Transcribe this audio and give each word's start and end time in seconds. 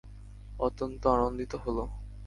অত্যন্ত 0.59 1.01
আনন্দিত 1.07 1.51
হল। 1.63 1.77